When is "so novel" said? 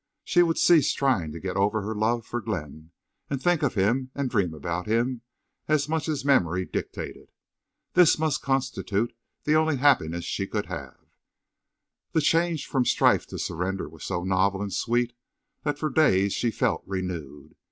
14.03-14.59